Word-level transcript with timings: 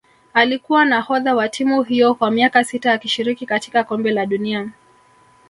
Alikuwa 0.33 0.85
nahodha 0.85 1.35
wa 1.35 1.49
timu 1.49 1.83
hiyo 1.83 2.13
kwa 2.15 2.31
miaka 2.31 2.63
sita 2.63 2.93
akishiriki 2.93 3.45
katika 3.45 3.83
kombe 3.83 4.11
la 4.11 4.25
dunia 4.25 4.69